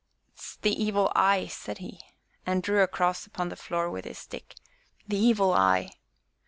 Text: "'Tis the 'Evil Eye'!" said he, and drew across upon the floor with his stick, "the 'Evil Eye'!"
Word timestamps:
"'Tis 0.35 0.57
the 0.63 0.71
'Evil 0.83 1.11
Eye'!" 1.15 1.45
said 1.45 1.77
he, 1.77 2.01
and 2.43 2.63
drew 2.63 2.81
across 2.81 3.27
upon 3.27 3.49
the 3.49 3.55
floor 3.55 3.87
with 3.87 4.05
his 4.05 4.17
stick, 4.17 4.55
"the 5.07 5.15
'Evil 5.17 5.53
Eye'!" 5.53 5.91